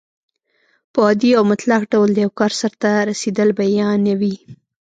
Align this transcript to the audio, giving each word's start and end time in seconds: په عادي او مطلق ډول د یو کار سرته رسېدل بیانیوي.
په 0.93 0.99
عادي 1.07 1.31
او 1.37 1.43
مطلق 1.51 1.81
ډول 1.93 2.09
د 2.13 2.17
یو 2.25 2.31
کار 2.39 2.51
سرته 2.59 2.89
رسېدل 3.09 3.49
بیانیوي. 3.59 4.35